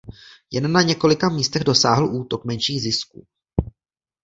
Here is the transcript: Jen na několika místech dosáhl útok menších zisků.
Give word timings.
Jen 0.51 0.71
na 0.71 0.81
několika 0.81 1.29
místech 1.29 1.63
dosáhl 1.63 2.05
útok 2.05 2.45
menších 2.45 2.81
zisků. 2.81 3.27